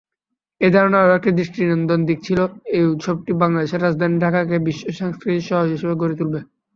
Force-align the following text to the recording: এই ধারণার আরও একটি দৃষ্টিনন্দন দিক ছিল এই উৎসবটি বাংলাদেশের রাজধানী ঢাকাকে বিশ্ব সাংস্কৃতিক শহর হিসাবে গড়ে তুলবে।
এই 0.61 0.71
ধারণার 0.71 1.03
আরও 1.05 1.17
একটি 1.19 1.31
দৃষ্টিনন্দন 1.39 1.99
দিক 2.09 2.19
ছিল 2.27 2.39
এই 2.75 2.83
উৎসবটি 2.93 3.31
বাংলাদেশের 3.41 3.83
রাজধানী 3.83 4.15
ঢাকাকে 4.23 4.55
বিশ্ব 4.67 4.83
সাংস্কৃতিক 4.99 5.43
শহর 5.49 5.65
হিসাবে 5.73 5.95
গড়ে 6.01 6.15
তুলবে। 6.19 6.39